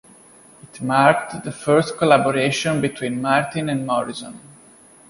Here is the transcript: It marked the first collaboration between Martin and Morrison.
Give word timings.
It 0.63 0.81
marked 0.81 1.43
the 1.43 1.51
first 1.51 1.95
collaboration 1.95 2.81
between 2.81 3.21
Martin 3.21 3.69
and 3.69 3.85
Morrison. 3.85 4.39